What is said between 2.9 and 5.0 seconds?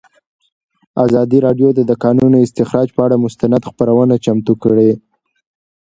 پر اړه مستند خپرونه چمتو کړې.